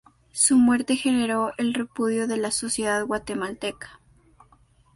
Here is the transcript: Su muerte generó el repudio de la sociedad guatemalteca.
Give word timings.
Su 0.33 0.57
muerte 0.57 0.95
generó 0.95 1.51
el 1.59 1.75
repudio 1.75 2.27
de 2.27 2.37
la 2.37 2.49
sociedad 2.49 3.05
guatemalteca. 3.05 3.99